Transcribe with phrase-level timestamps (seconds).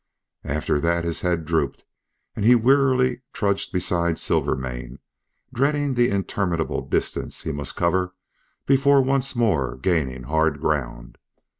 [0.47, 1.85] After that his head drooped
[2.35, 4.97] and he wearily trudged beside Silvermane,
[5.53, 8.15] dreading the interminable distance he must cover
[8.65, 11.19] before once more gaining hard ground.